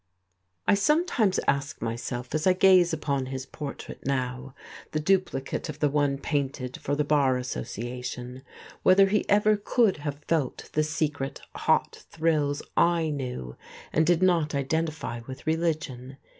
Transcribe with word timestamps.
I 0.67 0.73
sometimes 0.73 1.39
ask 1.47 1.79
myself, 1.79 2.33
as 2.33 2.47
I 2.47 2.53
gaze 2.53 2.91
upon 2.91 3.27
his 3.27 3.45
portrait 3.45 4.03
now, 4.03 4.55
the 4.93 4.99
duplicate 4.99 5.69
of 5.69 5.77
the 5.77 5.89
one 5.91 6.17
painted 6.17 6.77
for 6.77 6.95
the 6.95 7.03
Bar 7.03 7.37
Association, 7.37 8.41
whether 8.81 9.09
he 9.09 9.29
ever 9.29 9.55
could 9.57 9.97
have 9.97 10.23
felt 10.27 10.71
the 10.73 10.81
secret, 10.83 11.41
hot 11.53 12.03
thrills 12.09 12.63
I 12.75 13.11
knew 13.11 13.55
and 13.93 14.03
did 14.03 14.23
not 14.23 14.55
identify 14.55 15.21
with 15.27 15.45
religion. 15.45 16.17